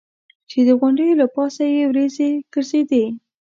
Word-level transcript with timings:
چې 0.49 0.59
د 0.67 0.69
غونډیو 0.79 1.19
له 1.21 1.27
پاسه 1.35 1.63
یې 1.75 1.83
ورېځې 1.87 2.29
ګرځېدې. 2.53 3.03